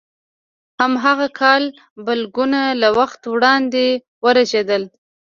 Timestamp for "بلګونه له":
2.05-2.89